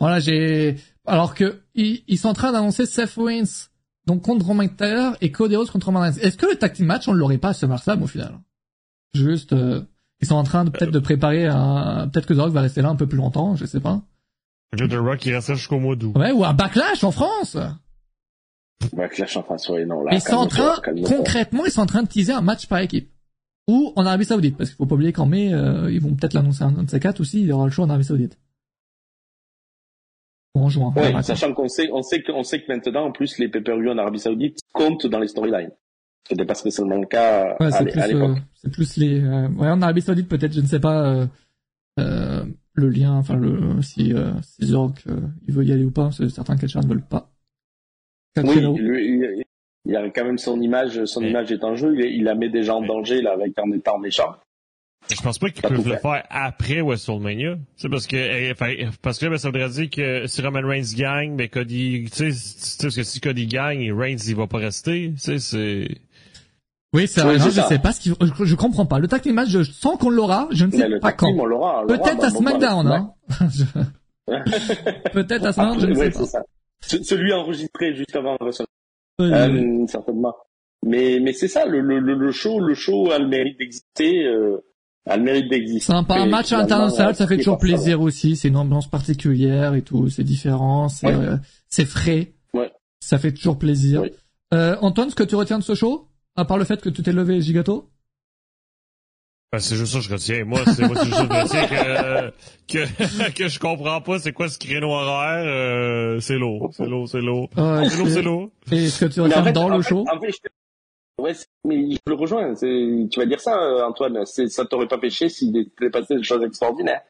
voilà, 0.00 0.18
j'ai 0.18 0.76
alors 1.06 1.34
que 1.34 1.60
ils, 1.74 2.02
ils 2.08 2.18
sont 2.18 2.28
en 2.28 2.34
train 2.34 2.52
d'annoncer 2.52 2.86
Seth 2.86 3.14
Rollins 3.14 3.44
donc 4.06 4.22
contre 4.22 4.44
Roman 4.46 4.64
McIntyre 4.64 5.16
et 5.20 5.30
Cody 5.30 5.56
Rhodes 5.56 5.70
contre 5.70 5.86
Roman 5.86 6.00
Reigns. 6.00 6.18
Est-ce 6.20 6.36
que 6.36 6.46
le 6.46 6.56
tag 6.56 6.72
team 6.72 6.86
match 6.86 7.06
on 7.08 7.12
l'aurait 7.12 7.38
pas 7.38 7.50
à 7.50 7.54
SummerSlam 7.54 8.02
au 8.02 8.06
final? 8.06 8.40
Juste, 9.14 9.52
euh, 9.52 9.82
ils 10.20 10.26
sont 10.26 10.36
en 10.36 10.44
train 10.44 10.64
de 10.64 10.70
peut-être 10.70 10.90
de 10.90 10.98
préparer 10.98 11.46
un 11.46 12.08
peut-être 12.08 12.26
que 12.26 12.34
The 12.34 12.38
Rock 12.38 12.52
va 12.52 12.62
rester 12.62 12.82
là 12.82 12.88
un 12.88 12.96
peu 12.96 13.06
plus 13.06 13.18
longtemps, 13.18 13.56
je 13.56 13.66
sais 13.66 13.80
pas. 13.80 14.02
Le 14.72 14.88
The 14.88 14.94
Rock, 14.94 15.26
il 15.26 15.34
reste 15.34 15.54
jusqu'au 15.54 15.78
mois 15.78 15.96
d'août. 15.96 16.16
Ouais, 16.16 16.32
ou 16.32 16.44
un 16.44 16.54
backlash 16.54 17.02
en 17.04 17.10
France. 17.10 17.56
Ouais, 18.92 19.08
Clash 19.08 19.36
en 19.36 19.42
face, 19.42 19.68
ouais, 19.68 19.84
non, 19.84 20.02
là, 20.02 20.12
Ils 20.14 20.20
sont 20.20 20.34
en 20.34 20.46
train, 20.46 20.76
concrètement, 21.04 21.66
ils 21.66 21.72
sont 21.72 21.82
en 21.82 21.86
train 21.86 22.02
de 22.02 22.08
teaser 22.08 22.32
un 22.32 22.40
match 22.40 22.66
par 22.66 22.78
équipe. 22.78 23.10
Ou 23.68 23.92
en 23.94 24.06
Arabie 24.06 24.24
Saoudite, 24.24 24.56
parce 24.56 24.70
qu'il 24.70 24.76
faut 24.76 24.86
pas 24.86 24.94
oublier 24.94 25.12
qu'en 25.12 25.26
mai, 25.26 25.52
euh, 25.52 25.90
ils 25.92 26.00
vont 26.00 26.14
peut-être 26.14 26.34
l'annoncer 26.34 26.64
un 26.64 26.72
de 26.72 26.90
ces 26.90 26.98
quatre 26.98 27.20
aussi, 27.20 27.40
il 27.40 27.46
y 27.46 27.52
aura 27.52 27.66
le 27.66 27.70
show 27.70 27.82
en 27.82 27.90
Arabie 27.90 28.04
Saoudite. 28.04 28.38
En 30.54 30.68
juin. 30.68 30.92
Ouais, 30.96 31.08
verra. 31.08 31.22
sachant 31.22 31.52
qu'on 31.54 31.68
sait, 31.68 31.90
on 31.92 32.02
sait 32.02 32.22
que, 32.22 32.32
on 32.32 32.42
sait 32.42 32.60
que 32.60 32.72
maintenant, 32.72 33.04
en 33.06 33.12
plus, 33.12 33.38
les 33.38 33.48
pay-per-view 33.48 33.90
en 33.90 33.98
Arabie 33.98 34.18
Saoudite 34.18 34.58
comptent 34.72 35.06
dans 35.06 35.20
les 35.20 35.28
storylines. 35.28 35.70
C'était 36.28 36.44
pas 36.44 36.54
spécialement 36.54 36.96
le 36.96 37.06
cas 37.06 37.56
Ouais, 37.60 37.72
à, 37.72 37.76
à 37.78 38.06
l'époque. 38.08 38.36
euh, 38.36 38.40
c'est 38.54 38.72
plus 38.72 38.96
les, 38.96 39.20
euh, 39.22 39.48
ouais, 39.48 39.68
en 39.68 39.80
Arabie 39.80 40.02
Saoudite 40.02 40.28
peut-être, 40.28 40.52
je 40.52 40.60
ne 40.60 40.66
sais 40.66 40.80
pas, 40.80 41.06
euh, 41.06 41.26
euh, 41.98 42.44
le 42.74 42.88
lien, 42.88 43.12
enfin 43.12 43.36
le, 43.36 43.80
si, 43.82 44.12
euh, 44.12 44.32
si 44.42 44.74
euh, 44.74 44.88
il 45.46 45.54
veut 45.54 45.64
y 45.64 45.72
aller 45.72 45.84
ou 45.84 45.90
pas, 45.90 46.10
certain 46.10 46.56
que 46.56 46.66
les 46.66 46.80
ne 46.80 46.86
veulent 46.88 47.06
pas. 47.06 47.30
Oui, 48.36 48.60
lui, 48.76 49.44
il, 49.84 49.92
y 49.92 49.96
a 49.96 50.08
quand 50.10 50.24
même 50.24 50.38
son 50.38 50.60
image, 50.60 51.04
son 51.04 51.22
image 51.22 51.50
est 51.50 51.64
en 51.64 51.74
jeu. 51.74 51.94
Il, 51.98 52.04
il 52.04 52.24
la 52.24 52.34
met 52.34 52.48
déjà 52.48 52.76
en 52.76 52.82
danger 52.82 53.22
là 53.22 53.32
avec 53.32 53.58
en 53.58 53.70
étant 53.72 53.98
méchant. 53.98 54.36
Je 55.08 55.20
pense 55.22 55.38
pas 55.38 55.50
qu'ils 55.50 55.62
peuvent 55.62 55.88
le 55.88 55.96
faire 55.96 56.24
après 56.30 56.80
WrestleMania. 56.82 57.56
C'est 57.76 57.88
parce 57.88 58.06
que, 58.06 58.16
eh, 58.16 58.52
enfin, 58.52 58.74
parce 59.02 59.18
que 59.18 59.26
ben, 59.26 59.38
ça 59.38 59.48
voudrait 59.48 59.68
dire 59.70 59.90
que 59.90 60.26
si 60.26 60.40
Roman 60.42 60.60
Reigns 60.66 60.94
gagne, 60.96 61.34
mais 61.34 61.48
Cody, 61.48 62.04
tu 62.12 62.16
sais, 62.16 62.28
tu 62.30 62.34
sais, 62.36 62.76
parce 62.82 62.96
que 62.96 63.02
si 63.02 63.20
Cody 63.20 63.46
gagne, 63.46 63.92
Reigns, 63.92 64.18
il 64.28 64.36
va 64.36 64.46
pas 64.46 64.58
rester. 64.58 65.10
Tu 65.14 65.18
sais, 65.18 65.38
c'est... 65.38 65.88
Oui, 66.92 67.06
c'est 67.08 67.22
Oui, 67.24 67.38
je 67.38 67.50
ça. 67.50 67.62
sais 67.68 67.78
pas 67.78 67.92
ce 67.92 68.00
qu'il, 68.00 68.14
je, 68.20 68.44
je 68.44 68.54
comprends 68.56 68.86
pas. 68.86 68.98
Le 68.98 69.08
tag 69.08 69.22
team 69.22 69.34
match, 69.34 69.48
je 69.48 69.62
sens 69.62 69.96
qu'on 69.98 70.10
l'aura, 70.10 70.48
je 70.52 70.64
ne 70.66 70.70
sais 70.72 70.88
le 70.88 70.98
pas 71.00 71.12
quand. 71.12 71.32
Peut-être 71.86 72.24
à 72.24 72.30
SmackDown, 72.30 72.86
hein. 72.88 73.14
Peut-être 75.12 75.46
à 75.46 75.52
SmackDown, 75.52 75.80
je 75.80 75.86
ne 75.86 75.94
sais 75.94 76.10
pas. 76.10 76.18
c'est 76.18 76.26
ça. 76.26 76.42
Ce- 76.82 77.02
Celui 77.02 77.32
enregistré 77.32 77.94
juste 77.94 78.14
avant 78.16 78.36
WrestleMania. 78.40 78.66
Euh, 79.20 79.82
Euh, 79.82 79.86
certainement. 79.86 80.34
Mais, 80.86 81.18
mais 81.20 81.32
c'est 81.34 81.48
ça, 81.48 81.66
le, 81.66 81.80
le, 81.80 81.98
le 82.00 82.14
le 82.14 82.32
show, 82.32 82.58
le 82.58 82.74
show 82.74 83.10
a 83.10 83.18
le 83.18 83.28
mérite 83.28 83.58
d'exister, 83.58 84.24
euh, 84.24 84.64
a 85.06 85.16
le 85.16 85.22
mérite 85.22 85.48
d'exister. 85.48 85.80
Sympa, 85.92 86.14
un 86.16 86.26
match 86.26 86.52
international, 86.52 87.10
euh, 87.10 87.14
ça 87.14 87.26
fait 87.26 87.38
toujours 87.38 87.54
ça, 87.54 87.60
plaisir 87.60 88.00
aussi. 88.00 88.36
C'est 88.36 88.48
une 88.48 88.56
ambiance 88.56 88.88
particulière 88.88 89.74
et 89.74 89.82
tout. 89.82 90.08
C'est 90.10 90.24
différent, 90.24 90.88
c'est 90.88 91.06
Ouais. 91.06 91.14
euh, 91.14 91.36
c'est 91.68 91.84
frais. 91.86 92.32
Ouais. 92.54 92.70
Ça 93.00 93.18
fait 93.18 93.32
toujours 93.32 93.58
plaisir. 93.58 94.02
Oui. 94.02 94.10
Euh, 94.52 94.76
Antoine, 94.82 95.10
ce 95.10 95.14
que 95.14 95.22
tu 95.22 95.36
retiens 95.36 95.58
de 95.58 95.64
ce 95.64 95.74
show, 95.74 96.08
à 96.36 96.44
part 96.44 96.58
le 96.58 96.64
fait 96.64 96.80
que 96.80 96.88
tu 96.90 97.02
t'es 97.02 97.12
levé 97.12 97.40
gigato? 97.40 97.88
Ben, 99.52 99.58
c'est 99.58 99.74
juste 99.74 99.92
ça 99.92 99.98
que 99.98 100.04
je 100.04 100.12
retiens. 100.12 100.44
Moi, 100.44 100.60
c'est 100.66 100.86
moi, 100.86 100.96
c'est 100.96 101.06
juste 101.06 101.16
ça 101.16 101.26
que 101.26 101.34
je 101.34 101.42
retiens 101.42 101.66
que, 102.68 102.84
que, 102.86 103.30
que 103.36 103.48
je 103.48 103.58
comprends 103.58 104.00
pas 104.00 104.20
c'est 104.20 104.32
quoi 104.32 104.48
ce 104.48 104.58
créneau 104.58 104.90
horaire. 104.92 105.44
Euh, 105.44 106.20
c'est 106.20 106.36
lourd, 106.38 106.70
c'est 106.72 106.86
lourd, 106.86 107.08
c'est 107.08 107.20
lourd. 107.20 107.48
euh, 107.58 107.84
C'est 107.88 107.96
lourd, 107.98 108.08
c'est 108.08 108.22
lourd. 108.22 108.50
Et 108.70 108.88
ce 108.88 109.04
que 109.04 109.10
tu 109.10 109.20
retiens 109.20 109.40
en 109.40 109.44
fait, 109.44 109.52
dans 109.52 109.64
en 109.64 109.76
le 109.76 109.82
fait- 109.82 109.88
show? 109.88 110.04
en 110.12 110.20
fait, 110.20 110.30
je- 110.30 110.38
ouais, 111.20 111.32
mais 111.64 111.92
je 111.92 111.98
le 112.06 112.14
rejoins. 112.14 112.54
Tu 112.54 113.08
vas 113.16 113.26
dire 113.26 113.40
ça, 113.40 113.56
euh, 113.56 113.84
Antoine. 113.84 114.24
Ça 114.26 114.64
t'aurait 114.64 114.88
pas 114.88 114.98
péché 114.98 115.28
s'il 115.28 115.56
était 115.56 115.90
passé 115.90 116.16
des 116.16 116.22
choses 116.22 116.42
extraordinaires. 116.42 117.02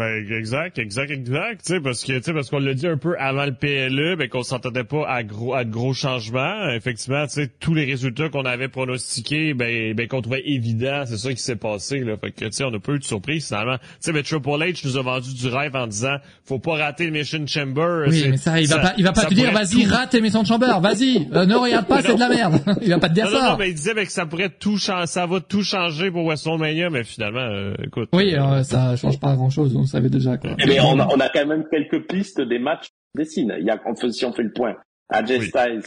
Ben, 0.00 0.24
exact, 0.30 0.78
exact, 0.78 1.10
exact, 1.10 1.60
tu 1.66 1.72
sais, 1.74 1.80
parce 1.80 2.04
que, 2.04 2.12
tu 2.12 2.22
sais, 2.22 2.32
parce 2.32 2.50
qu'on 2.50 2.60
l'a 2.60 2.72
dit 2.72 2.86
un 2.86 2.96
peu 2.98 3.16
avant 3.18 3.44
le 3.46 3.52
PLE, 3.52 4.14
ben, 4.14 4.28
qu'on 4.28 4.44
s'entendait 4.44 4.84
pas 4.84 5.04
à 5.08 5.24
gros, 5.24 5.54
à 5.54 5.64
de 5.64 5.72
gros 5.72 5.92
changements. 5.92 6.68
Effectivement, 6.70 7.26
tu 7.26 7.32
sais, 7.32 7.50
tous 7.58 7.74
les 7.74 7.84
résultats 7.84 8.28
qu'on 8.28 8.44
avait 8.44 8.68
pronostiqués, 8.68 9.54
ben, 9.54 9.94
ben, 9.94 10.06
qu'on 10.06 10.22
trouvait 10.22 10.44
évidents, 10.46 11.02
c'est 11.04 11.16
ça 11.16 11.32
qui 11.32 11.42
s'est 11.42 11.56
passé, 11.56 11.98
là. 11.98 12.16
Fait 12.16 12.30
que, 12.30 12.44
tu 12.44 12.52
sais, 12.52 12.62
on 12.62 12.70
n'a 12.70 12.78
pas 12.78 12.92
eu 12.92 13.00
de 13.00 13.04
surprise, 13.04 13.48
finalement. 13.48 13.78
Tu 13.78 13.84
sais, 13.98 14.12
ben, 14.12 14.22
Triple 14.22 14.48
H 14.50 14.86
nous 14.86 14.96
a 14.98 15.02
vendu 15.02 15.34
du 15.34 15.48
rêve 15.48 15.74
en 15.74 15.88
disant, 15.88 16.14
faut 16.44 16.60
pas 16.60 16.76
rater 16.76 17.06
le 17.06 17.10
Mission 17.10 17.44
Chamber. 17.48 18.04
Oui, 18.06 18.24
mais 18.30 18.36
ça, 18.36 18.60
il 18.60 18.68
va 18.68 18.78
pas, 18.78 18.94
il 18.98 19.02
va 19.02 19.12
pas 19.12 19.22
ça 19.22 19.26
te 19.30 19.34
dire, 19.34 19.50
vas-y, 19.50 19.82
tout- 19.82 19.90
rate 19.92 20.10
tes 20.10 20.20
missions 20.20 20.42
de 20.42 20.46
chamber, 20.46 20.68
vas-y, 20.80 21.26
euh, 21.34 21.44
ne 21.44 21.56
regarde 21.56 21.88
pas, 21.88 22.02
c'est 22.02 22.14
de 22.14 22.20
la 22.20 22.28
merde. 22.28 22.60
il 22.82 22.90
va 22.90 22.98
pas 23.00 23.08
te 23.08 23.14
dire 23.14 23.24
Non, 23.24 23.32
non, 23.32 23.38
ça. 23.40 23.50
non, 23.50 23.56
mais 23.58 23.68
il 23.70 23.74
disait 23.74 23.94
ben, 23.94 24.06
que 24.06 24.12
ça 24.12 24.26
pourrait 24.26 24.50
tout 24.50 24.78
changer, 24.78 25.06
ça 25.08 25.26
va 25.26 25.40
tout 25.40 25.64
changer 25.64 26.12
pour 26.12 26.24
WrestleMania, 26.24 26.88
mais 26.88 27.02
finalement, 27.02 27.40
euh, 27.40 27.74
écoute. 27.84 28.10
Oui, 28.12 28.32
euh, 28.36 28.42
euh, 28.44 28.62
ça 28.62 28.94
change 28.94 29.18
pas 29.18 29.34
grand 29.34 29.50
chose, 29.50 29.74
savait 29.88 30.10
déjà, 30.10 30.36
quoi. 30.36 30.50
Eh 30.62 30.66
bien, 30.66 30.84
on 30.84 30.98
a, 31.00 31.06
on 31.08 31.18
a 31.20 31.28
quand 31.28 31.46
même 31.46 31.64
quelques 31.70 32.06
pistes 32.08 32.40
des 32.40 32.58
matchs 32.58 32.86
qui 32.88 32.92
dessinent. 33.16 33.54
Il 33.58 33.64
y 33.66 33.70
a, 33.70 33.80
on 33.86 33.94
fait, 33.96 34.12
si 34.12 34.24
on 34.24 34.32
fait 34.32 34.42
le 34.44 34.52
point, 34.52 34.74
AJ 35.08 35.30
Oui. 35.38 35.46
Styles, 35.48 35.82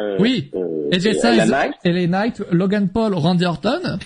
euh, 0.00 0.16
Oui. 0.20 0.50
euh, 0.54 0.88
AJ 0.92 1.06
et 1.06 1.14
Styles, 1.14 1.54
LA 1.84 2.06
Knight. 2.06 2.42
Logan 2.52 2.88
Paul, 2.88 3.14
Randy 3.14 3.44
Orton. 3.44 3.98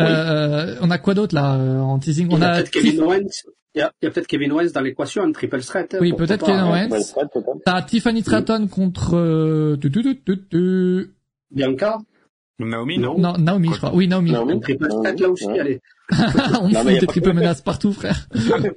Oui. 0.00 0.06
Euh, 0.08 0.76
on 0.80 0.90
a 0.90 0.98
quoi 0.98 1.12
d'autre 1.14 1.34
là 1.34 1.56
euh, 1.56 1.78
en 1.80 1.98
teasing 1.98 2.28
Il 2.30 2.34
On 2.34 2.40
y 2.40 2.42
a 2.44 2.50
a 2.52 2.54
peut-être 2.56 2.70
Kevin 2.70 3.02
Owens. 3.02 3.42
Il 3.74 3.78
y 3.78 3.82
a, 3.82 3.92
peut-être 4.10 4.26
Kevin 4.26 4.50
Owens 4.52 4.72
dans 4.72 4.80
l'équation, 4.80 5.22
un 5.22 5.30
triple 5.32 5.60
threat. 5.60 5.94
hein, 5.94 5.98
Oui, 6.00 6.12
peut-être 6.14 6.44
Kevin 6.44 6.60
hein. 6.60 6.88
Owens. 6.90 7.14
T'as 7.64 7.82
Tiffany 7.82 8.22
Stratton 8.22 8.66
contre 8.66 9.16
euh, 9.16 9.76
tu, 9.80 9.90
tu, 9.92 10.02
tu, 10.02 10.20
tu, 10.24 10.48
tu. 10.48 11.10
Bianca, 11.52 11.98
Naomi, 12.64 12.98
non. 12.98 13.18
non 13.18 13.34
Naomi 13.38 13.68
je 13.72 13.76
crois. 13.78 13.94
Oui 13.94 14.08
Naomi. 14.08 14.32
Naomi. 14.32 14.60
Triple 14.60 14.88
threat 14.88 15.20
là 15.20 15.28
aussi, 15.30 15.46
ouais. 15.46 15.60
allez. 15.60 15.80
on 16.60 16.68
Non, 16.68 16.84
mais 16.84 16.92
fout 16.92 17.00
des 17.00 17.06
triples 17.06 17.32
menaces 17.32 17.62
partout 17.62 17.92
frère. 17.92 18.28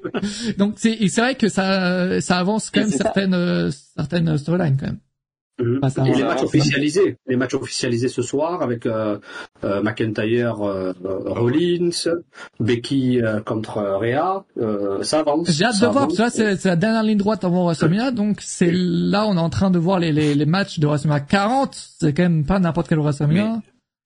Donc 0.57 0.73
c'est 0.77 0.93
et 0.93 1.07
c'est 1.09 1.21
vrai 1.21 1.35
que 1.35 1.49
ça 1.49 2.21
ça 2.21 2.37
avance 2.37 2.69
quand 2.69 2.81
Et 2.81 2.83
même 2.83 2.91
certaines 2.91 3.33
euh, 3.33 3.71
certaines 3.95 4.37
storylines 4.37 4.77
quand 4.79 4.87
même. 4.87 4.99
Pas 5.81 5.91
ça. 5.91 6.03
Et 6.07 6.13
les 6.15 6.23
Ah, 6.23 6.29
matchs 6.29 6.43
officialisés, 6.43 7.17
les 7.27 7.35
matchs 7.35 7.53
officialisés 7.53 8.07
ce 8.07 8.23
soir 8.23 8.63
avec 8.63 8.87
euh, 8.87 9.19
euh, 9.63 9.83
McIntyre, 9.83 10.63
euh, 10.63 10.93
euh, 11.05 11.19
Rollins, 11.27 11.91
Becky 12.59 13.21
euh, 13.21 13.39
contre 13.39 13.77
euh, 13.77 13.97
Rhea, 13.99 14.45
euh, 14.59 15.03
ça 15.03 15.19
avance. 15.19 15.51
J'ai 15.51 15.65
hâte 15.65 15.79
de 15.79 15.85
voir, 15.85 16.07
parce 16.07 16.31
que 16.33 16.41
là, 16.41 16.55
c'est 16.57 16.65
la 16.65 16.75
dernière 16.75 17.03
ligne 17.03 17.19
droite 17.19 17.43
avant 17.43 17.65
WrestleMania, 17.65 18.09
donc 18.09 18.37
c'est 18.41 18.71
là 18.73 19.27
on 19.27 19.35
est 19.35 19.39
en 19.39 19.51
train 19.51 19.69
de 19.69 19.77
voir 19.77 19.99
les, 19.99 20.11
les, 20.11 20.33
les 20.33 20.45
matchs 20.47 20.79
de 20.79 20.87
WrestleMania 20.87 21.19
40, 21.21 21.69
c'est 21.99 22.13
quand 22.13 22.23
même 22.23 22.45
pas 22.45 22.57
n'importe 22.57 22.87
quel 22.89 22.97
WrestleMania. 22.99 23.61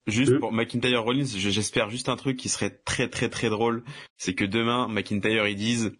Juste 0.08 0.32
Euh. 0.32 0.40
pour 0.40 0.52
McIntyre 0.54 1.04
Rollins, 1.04 1.26
je- 1.26 1.50
j'espère 1.50 1.90
juste 1.90 2.10
un 2.10 2.16
truc 2.16 2.38
qui 2.38 2.50
serait 2.50 2.70
très 2.86 3.10
très 3.10 3.30
très 3.30 3.50
drôle, 3.50 3.84
c'est 4.18 4.34
que 4.34 4.46
demain 4.46 4.88
McIntyre 4.88 5.48
ils 5.48 5.56
disent 5.56 5.92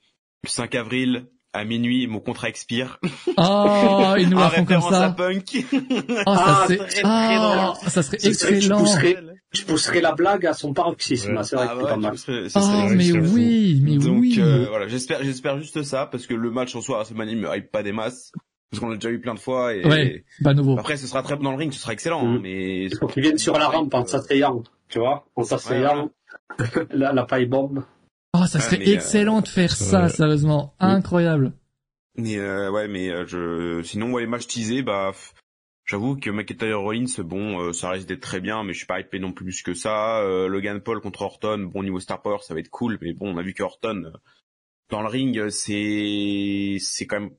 le 0.44 0.50
5 0.50 0.76
avril 0.76 1.28
à 1.54 1.64
minuit, 1.66 2.06
mon 2.08 2.20
contrat 2.20 2.50
expire. 2.50 3.00
Oh, 3.38 4.14
ils 4.18 4.30
nous 4.30 4.38
en 4.38 4.42
la 4.42 4.50
font 4.50 4.66
comme 4.66 4.76
référence 4.76 4.94
à 4.94 5.00
ça. 5.08 5.10
Punk. 5.12 5.66
Oh, 5.74 5.76
ça 5.82 6.24
Ah, 6.28 6.64
serait, 6.68 6.78
très, 6.78 6.88
très 7.02 7.02
ah, 7.04 7.74
ça 7.88 8.04
serait 8.04 8.20
Ce 8.20 8.34
serait- 8.34 8.62
je 8.62 8.72
pousserais, 8.74 9.18
je 9.54 9.64
pousserais 9.64 10.02
la 10.02 10.12
blague 10.14 10.46
à 10.46 10.54
son 10.54 10.74
paroxysme. 10.74 11.36
Ouais. 11.36 11.44
C'est 11.44 11.56
vrai 11.56 11.68
Ah 11.70 11.76
que 11.76 11.84
pas 11.84 11.96
mal. 11.98 12.18
ce 12.18 12.48
ce 12.50 12.60
Oh, 12.60 12.90
mais 12.96 13.12
oui, 13.12 13.82
mais 13.84 13.98
Donc 13.98 14.20
oui. 14.22 14.36
euh, 14.40 14.68
voilà, 14.70 14.88
j'espère 14.88 15.24
j'espère 15.24 15.58
juste 15.58 15.82
ça 15.84 16.06
parce 16.06 16.28
que 16.28 16.34
le 16.36 16.52
match 16.52 16.76
en 16.76 16.82
soi 16.82 17.02
à 17.02 17.14
me 17.14 17.56
hype 17.58 17.72
pas 17.72 17.82
des 17.84 17.92
masses 17.94 18.32
parce 18.70 18.80
qu'on 18.82 18.90
l'a 18.90 18.96
déjà 18.96 19.10
eu 19.12 19.20
plein 19.22 19.34
de 19.34 19.40
fois 19.40 19.74
et 19.74 19.86
Ouais, 19.86 20.26
pas 20.44 20.54
nouveau. 20.54 20.78
après 20.78 20.98
ce 20.98 21.08
sera 21.08 21.24
très 21.24 21.36
bon 21.36 21.44
dans 21.44 21.52
le 21.52 21.58
ring, 21.58 21.72
ce 21.72 21.80
sera 21.80 21.94
excellent 21.94 22.22
hein, 22.26 22.36
Mhm. 22.36 22.42
mais 22.42 22.84
Il 22.86 22.96
faut 22.98 23.08
qu'il 23.08 23.24
vienne 23.24 23.38
sur 23.38 23.58
la 23.58 23.68
rampe 23.68 23.94
en 23.94 24.06
s'asseyant. 24.06 24.64
Tu 24.90 25.00
vois, 25.00 25.26
en 25.36 25.44
s'asseyant. 25.44 26.12
La, 26.92 27.12
la 27.14 27.26
paille 27.26 27.46
bombe. 27.46 27.84
Oh, 28.34 28.46
ça 28.48 28.58
Ouais, 28.60 28.64
serait 28.64 28.80
euh, 28.90 28.94
excellent 28.94 29.42
de 29.42 29.48
faire 29.48 29.72
ça, 29.76 30.04
ouais. 30.04 30.10
sérieusement. 30.10 30.74
Incroyable. 30.80 31.54
Mais 32.18 32.38
euh, 32.38 32.72
ouais, 32.72 32.88
mais 32.88 33.10
euh, 33.10 33.26
je 33.28 33.82
sinon 33.84 34.12
ouais, 34.12 34.22
les 34.24 34.28
matchs 34.28 34.48
teasés 34.48 34.82
bah 34.82 35.12
j'avoue 35.86 36.16
que 36.18 36.30
McIntyre 36.32 36.80
Rollins 36.82 37.06
bon 37.24 37.62
euh, 37.62 37.74
ça 37.74 37.92
risque 37.92 38.08
d'être 38.08 38.22
très 38.22 38.40
bien 38.42 38.64
mais 38.64 38.74
je 38.74 38.80
suis 38.80 38.88
pas 38.88 39.00
hypé 39.00 39.20
non 39.20 39.32
plus 39.34 39.62
que 39.62 39.74
ça. 39.76 40.20
Euh, 40.22 40.48
Logan 40.48 40.82
Paul 40.82 41.00
contre 41.00 41.22
Orton, 41.22 41.70
bon 41.72 41.84
niveau 41.84 42.00
star 42.00 42.22
power 42.22 42.40
ça 42.42 42.54
va 42.56 42.60
être 42.60 42.70
cool 42.70 42.98
mais 43.02 43.14
bon 43.14 43.34
on 43.34 43.38
a 43.38 43.44
vu 43.44 43.54
que 43.54 43.62
Orton 43.64 44.12
dans 44.90 45.02
le 45.02 45.08
ring 45.08 45.50
c'est 45.50 46.78
c'est 46.80 47.06
quand 47.06 47.20
même 47.20 47.32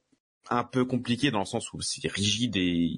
un 0.50 0.64
peu 0.64 0.84
compliqué 0.84 1.30
dans 1.30 1.40
le 1.40 1.44
sens 1.44 1.72
où 1.72 1.80
c'est 1.80 2.10
rigide 2.10 2.56
et 2.56 2.90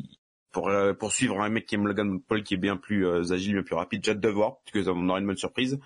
pour 0.52 0.68
euh, 0.68 0.94
pour 0.94 1.12
suivre 1.12 1.40
un 1.40 1.48
mec 1.48 1.66
qui 1.66 1.74
aime 1.76 1.86
Logan 1.86 2.20
Paul 2.20 2.42
qui 2.42 2.54
est 2.54 2.58
bien 2.58 2.76
plus 2.76 3.06
euh, 3.06 3.32
agile, 3.32 3.54
bien 3.54 3.62
plus 3.62 3.76
rapide, 3.76 4.02
j'ai 4.04 4.12
hâte 4.12 4.20
de 4.20 4.28
voir 4.28 4.56
parce 4.64 4.84
que 4.84 4.90
on 4.90 5.08
aura 5.08 5.18
une 5.20 5.26
bonne 5.26 5.36
surprise. 5.36 5.78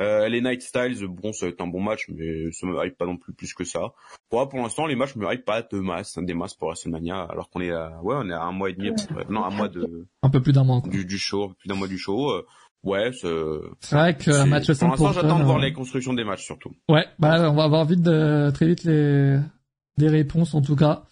Euh, 0.00 0.28
les 0.28 0.40
Night 0.40 0.60
Styles, 0.62 1.06
bon, 1.06 1.32
ça 1.32 1.46
va 1.46 1.50
être 1.52 1.60
un 1.60 1.68
bon 1.68 1.80
match, 1.80 2.06
mais 2.08 2.50
ça 2.50 2.66
me 2.66 2.84
hype 2.84 2.98
pas 2.98 3.06
non 3.06 3.16
plus 3.16 3.32
plus 3.32 3.54
que 3.54 3.62
ça. 3.62 3.92
Pour, 4.28 4.48
pour 4.48 4.58
l'instant, 4.58 4.86
les 4.86 4.96
matchs 4.96 5.14
me 5.14 5.32
hype 5.32 5.44
pas 5.44 5.62
de 5.62 5.78
masse, 5.78 6.18
hein, 6.18 6.22
des 6.22 6.34
masses 6.34 6.54
pour 6.54 6.66
WrestleMania, 6.68 7.22
alors 7.22 7.48
qu'on 7.48 7.60
est 7.60 7.70
à, 7.70 8.00
ouais, 8.02 8.16
on 8.18 8.28
est 8.28 8.32
à 8.32 8.42
un 8.42 8.50
mois 8.50 8.70
et 8.70 8.72
demi, 8.72 8.90
près. 8.90 9.24
non, 9.28 9.44
un 9.44 9.50
mois 9.50 9.68
de, 9.68 10.08
Un 10.22 10.30
peu 10.30 10.42
plus 10.42 10.52
d'un 10.52 10.64
mois, 10.64 10.80
quoi. 10.80 10.90
du, 10.90 11.04
du 11.04 11.16
show, 11.16 11.52
plus 11.60 11.68
d'un 11.68 11.76
mois 11.76 11.86
du 11.86 11.98
show. 11.98 12.28
euh, 12.32 12.44
ouais, 12.82 13.12
c'est, 13.12 13.28
C'est 13.82 13.94
vrai 13.94 14.16
qu'un 14.16 14.46
match 14.46 14.66
pour 14.76 14.88
l'instant, 14.88 15.12
j'attends 15.12 15.38
de 15.38 15.44
voir 15.44 15.58
euh, 15.58 15.62
les 15.62 15.72
constructions 15.72 16.12
des 16.12 16.24
matchs 16.24 16.44
surtout. 16.44 16.72
Ouais, 16.88 17.06
bah 17.20 17.48
on 17.48 17.54
va 17.54 17.62
avoir 17.62 17.84
vite 17.84 18.02
de, 18.02 18.50
très 18.50 18.66
vite 18.66 18.82
les 18.82 19.38
des 19.98 20.08
réponses 20.08 20.54
en 20.54 20.62
tout 20.62 20.76
cas. 20.76 21.04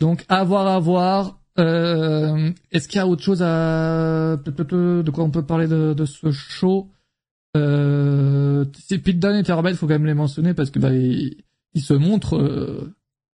Donc 0.00 0.24
à 0.28 0.44
voir, 0.44 0.66
à 0.66 0.78
voir. 0.78 1.40
Euh, 1.58 2.50
Est-ce 2.70 2.86
qu'il 2.86 2.98
y 2.98 3.00
a 3.00 3.06
autre 3.06 3.22
chose 3.22 3.42
à 3.42 4.36
de 4.36 5.10
quoi 5.10 5.24
on 5.24 5.30
peut 5.30 5.44
parler 5.46 5.66
de, 5.68 5.94
de 5.94 6.04
ce 6.04 6.30
show? 6.30 6.90
Euh, 7.56 8.64
C'est 8.78 8.98
Pete 8.98 9.18
Dunne 9.18 9.36
et 9.36 9.42
Terrabel, 9.42 9.72
il 9.72 9.76
faut 9.76 9.86
quand 9.86 9.94
même 9.94 10.06
les 10.06 10.14
mentionner 10.14 10.52
parce 10.54 10.70
que 10.70 10.78
bah 10.78 10.92
ils, 10.92 11.44
ils 11.74 11.80
se 11.82 11.94
montrent 11.94 12.36
euh, 12.36 12.94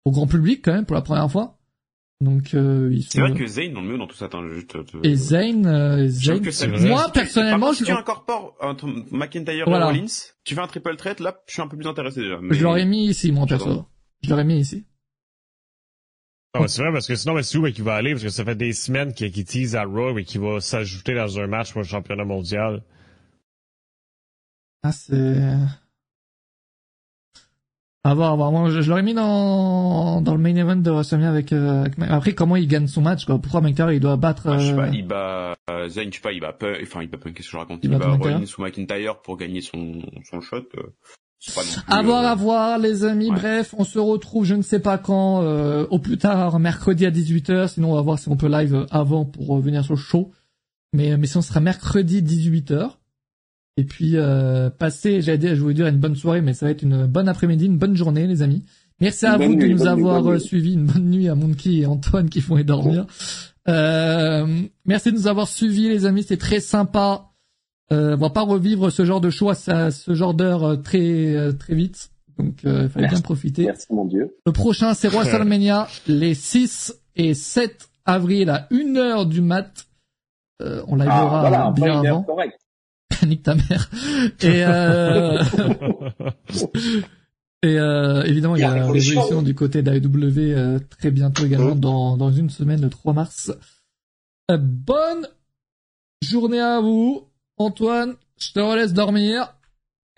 au 0.06 0.12
grand 0.12 0.25
public 0.27 0.62
quand 0.63 0.74
même 0.74 0.86
pour 0.86 0.96
la 0.96 1.01
première 1.04 1.30
fois. 1.32 1.54
Donc 2.20 2.56
euh, 2.56 2.89
ils 2.92 3.04
C'est 3.04 3.20
sont 3.20 3.27
vrai 3.27 3.34
que 3.38 3.46
Zayn 3.46 3.74
dans 3.74 3.82
le 3.82 3.89
mieux 3.89 3.98
dans 4.00 4.08
tout 4.08 4.16
ça, 4.16 4.25
attends, 4.25 4.48
juste, 4.50 4.75
euh, 4.75 4.84
et 5.04 5.13
Zayn, 5.16 5.68
euh, 5.68 6.08
Zayn 6.08 6.42
c'est 6.50 6.68
moi 6.88 7.04
Si 7.06 7.12
personnellement 7.12 7.68
contre, 7.68 7.77
je, 7.80 7.86
si 7.86 7.92
tu 7.92 7.96
incorpores 7.96 8.56
entre 8.60 8.88
McIntyre 9.12 9.66
Voilà. 9.68 9.86
et 9.86 9.89
Rollins, 9.89 10.08
tu 10.44 10.56
fais 10.56 10.62
un 10.62 10.66
triple 10.66 10.96
threat, 10.96 11.20
là, 11.20 11.38
je 11.46 11.54
suis 11.54 11.62
un 11.62 11.68
peu 11.68 11.77
plus 11.77 11.86
intéressé 11.88 12.22
déjà. 12.22 12.39
mais- 12.42 12.56
je 12.58 12.63
l'aurais 12.63 12.86
mis 12.86 13.06
ici 13.10 13.32
moi 13.32 13.46
perso. 13.46 13.86
Je 14.24 14.29
l'aurais 14.29 14.43
mis 14.43 14.59
ici. 14.59 14.86
Ah 16.53 16.67
c'est 16.67 16.81
vrai, 16.81 16.91
parce 16.91 17.07
que 17.07 17.15
sinon, 17.15 17.39
c'est 17.43 17.57
où 17.57 17.62
mais 17.62 17.71
qu'il 17.71 17.83
va 17.83 17.95
aller? 17.95 18.12
Parce 18.12 18.24
que 18.24 18.29
ça 18.29 18.43
fait 18.43 18.55
des 18.55 18.74
semaines 18.74 19.13
qu'il 19.13 19.31
tease 19.45 19.75
à 19.75 19.83
Raw, 19.83 20.13
mais 20.13 20.24
qu'il 20.24 20.41
va 20.41 20.59
s'ajouter 20.59 21.13
dans 21.13 21.39
un 21.39 21.45
match 21.47 21.71
pour 21.71 21.81
le 21.81 21.88
championnat 21.88 22.25
mondial. 22.25 22.83
Ah, 24.83 24.91
c'est... 24.91 25.38
À 28.03 28.13
voir, 28.13 28.31
à 28.31 28.36
voir. 28.38 28.51
Moi, 28.51 28.69
je, 28.69 28.81
je 28.81 28.89
l'aurais 28.89 29.03
mis 29.03 29.13
dans, 29.13 30.21
dans 30.21 30.33
le 30.33 30.41
main 30.41 30.55
event 30.55 30.77
de 30.77 30.89
WrestleMania 30.89 31.29
avec, 31.29 31.51
euh, 31.51 31.81
avec- 31.81 32.00
Après, 32.09 32.33
comment 32.33 32.55
il 32.55 32.67
gagne 32.67 32.88
son 32.88 33.01
match, 33.01 33.25
quoi? 33.25 33.38
Pourquoi 33.38 33.59
McIntyre, 33.62 33.91
il 33.91 34.00
doit 34.00 34.15
battre... 34.15 34.47
Ah, 34.50 34.57
je 34.57 34.67
sais 34.67 34.75
pas, 34.75 34.88
euh, 34.88 34.91
il 34.93 35.05
bat 35.05 35.57
euh, 35.69 35.89
Zayn, 35.89 36.09
je 36.09 36.15
sais 36.15 36.21
pas, 36.21 36.31
il 36.31 36.39
bat 36.39 36.53
Punk, 36.53 36.79
enfin 36.81 37.01
il 37.01 37.09
bat 37.09 37.17
Punk, 37.17 37.36
qu'est-ce 37.36 37.50
que 37.50 37.51
je 37.51 37.57
raconte? 37.57 37.81
Il 37.83 37.91
Il, 37.91 37.97
bat 37.97 38.05
bat 38.05 38.17
McIntyre. 38.17 38.33
Rollins 38.36 38.45
ou 38.57 38.62
McIntyre 38.62 39.21
pour 39.21 39.38
gagner 39.38 39.62
son, 39.62 40.01
son 40.24 40.39
shot. 40.39 40.69
Euh, 41.58 41.62
À 41.88 42.01
voir, 42.01 42.24
euh, 42.24 42.27
à 42.27 42.36
voir, 42.36 42.79
les 42.79 43.03
amis. 43.03 43.29
ouais. 43.29 43.36
Bref, 43.36 43.75
on 43.77 43.84
se 43.84 44.00
retrouve, 44.00 44.46
je 44.46 44.56
ne 44.56 44.62
sais 44.62 44.79
pas 44.79 44.98
quand, 44.98 45.41
euh, 45.44 45.86
au 45.89 46.00
plus 46.00 46.17
tard, 46.17 46.60
mercredi 46.60 47.06
à 47.06 47.12
18h. 47.12 47.70
Sinon, 47.70 47.91
on 47.91 47.96
va 47.96 48.01
voir 48.01 48.20
si 48.20 48.29
on 48.29 48.38
peut 48.38 48.50
live 48.50 48.86
avant 48.91 49.25
pour 49.25 49.48
revenir 49.48 49.84
sur 49.84 49.94
le 49.94 50.00
show. 50.00 50.32
Mais, 50.94 51.17
mais 51.17 51.27
sinon, 51.27 51.41
ce 51.41 51.50
sera 51.50 51.60
mercredi 51.60 52.22
18h. 52.22 52.91
Et 53.77 53.84
puis, 53.84 54.13
euh, 54.15 54.72
passez, 54.72 55.22
j'allais 55.22 55.38
dire, 55.38 55.56
je 55.56 55.62
voulais 55.62 55.75
dire 55.75 55.88
une 55.88 56.00
bonne 56.00 56.15
soirée, 56.15 56.41
mais 56.41 56.53
ça 56.53 56.65
va 56.65 56.72
être 56.72 56.82
une 56.82 57.06
bonne 57.06 57.29
après-midi, 57.29 57.65
une 57.65 57.77
bonne 57.77 57.96
journée, 57.96 58.25
les 58.25 58.41
amis. 58.41 58.63
Merci 59.00 59.27
à 59.27 59.38
bonne 59.38 59.53
vous 59.53 59.56
de 59.56 59.67
nous 59.67 59.86
avoir 59.86 60.27
euh, 60.27 60.39
suivis. 60.39 60.74
Une 60.74 60.88
bonne 60.88 61.12
nuit 61.12 61.29
à 61.29 61.36
Monkey 61.36 61.75
et 61.75 61.86
Antoine 61.86 62.29
qui 62.29 62.41
font 62.41 62.56
les 62.56 62.63
dormir. 62.63 63.06
Euh, 63.70 64.48
merci 64.86 65.12
de 65.12 65.17
nous 65.17 65.27
avoir 65.27 65.48
suivis, 65.48 65.89
les 65.89 66.06
amis. 66.06 66.24
C'est 66.24 66.38
très 66.38 66.60
sympa. 66.60 67.29
Euh, 67.91 68.13
on 68.15 68.17
va 68.17 68.29
pas 68.29 68.41
revivre 68.41 68.91
ce 68.91 69.06
genre 69.06 69.22
de 69.22 69.29
à 69.50 69.56
ça- 69.56 69.91
ce 69.91 70.13
genre 70.13 70.34
d'heure 70.34 70.63
euh, 70.63 70.75
très 70.75 71.36
euh, 71.36 71.53
très 71.53 71.75
vite. 71.75 72.10
Donc, 72.38 72.65
euh, 72.65 72.84
il 72.84 72.89
fallait 72.89 73.03
Merci. 73.06 73.15
bien 73.15 73.22
profiter. 73.22 73.65
Merci 73.65 73.88
mon 73.91 74.06
Dieu. 74.06 74.36
Le 74.46 74.51
prochain, 74.51 74.94
c'est 74.94 75.08
WrestleMania, 75.08 75.88
les 76.08 76.36
6 76.36 76.94
et 77.15 77.34
7 77.34 77.89
avril 78.06 78.50
à 78.50 78.67
1h 78.72 79.27
du 79.27 79.41
mat. 79.41 79.86
Euh, 80.62 80.84
on 80.88 81.00
Ah, 81.00 81.03
livera 81.03 81.39
voilà, 81.39 81.72
bien 81.72 82.00
avant. 82.03 82.24
correcte. 82.24 82.60
Nique 83.25 83.44
ta 83.44 83.56
mère. 83.56 83.89
Et, 84.41 84.63
euh, 84.65 85.41
et 87.63 87.79
euh, 87.79 88.24
évidemment, 88.24 88.56
il 88.56 88.62
y 88.62 88.65
a 88.65 88.75
la 88.75 88.82
révolution 88.82 89.41
du 89.41 89.56
côté 89.56 89.82
de 89.82 89.89
la 89.89 89.98
AEW 89.98 90.56
euh, 90.56 90.79
très 91.00 91.10
bientôt 91.12 91.46
également, 91.46 91.75
dans, 91.75 92.17
dans 92.17 92.32
une 92.32 92.50
semaine, 92.50 92.82
le 92.82 92.89
3 92.89 93.13
mars. 93.13 93.51
Euh, 94.51 94.58
bonne 94.60 95.27
journée 96.22 96.60
à 96.60 96.79
vous. 96.82 97.26
Antoine, 97.58 98.16
je 98.40 98.52
te 98.54 98.60
relaisse 98.60 98.94
dormir. 98.94 99.54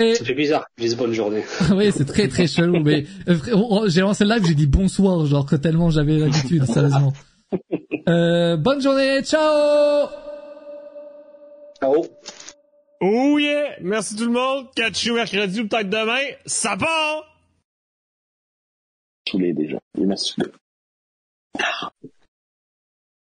Et 0.01 0.15
Ça 0.15 0.23
fait 0.23 0.33
bizarre. 0.33 0.65
Je 0.77 0.87
dis 0.87 0.95
bonne 0.95 1.13
journée. 1.13 1.43
oui, 1.75 1.91
c'est 1.91 2.05
très 2.05 2.27
très 2.27 2.47
chelou, 2.47 2.81
mais 2.81 3.05
euh, 3.27 3.87
j'ai 3.87 4.01
lancé 4.01 4.23
le 4.23 4.33
live, 4.33 4.45
j'ai 4.45 4.55
dit 4.55 4.67
bonsoir, 4.67 5.25
genre 5.25 5.45
que 5.45 5.55
tellement 5.55 5.89
j'avais 5.89 6.17
l'habitude, 6.19 6.65
sérieusement. 6.71 7.13
Euh, 8.07 8.55
bonne 8.55 8.81
journée, 8.81 9.21
ciao 9.23 10.07
Ciao. 11.81 12.05
Oh 13.01 13.37
yeah! 13.39 13.77
Merci 13.81 14.15
tout 14.15 14.25
le 14.25 14.31
monde. 14.31 14.67
Catch 14.75 15.05
you 15.05 15.15
mercredi 15.15 15.61
ou 15.61 15.67
peut-être 15.67 15.89
demain. 15.89 16.19
Ça 16.45 16.75
part! 16.75 17.23
Saoulé 19.29 19.53
déjà. 19.53 19.77
Il 19.97 20.07
m'a. 20.07 20.15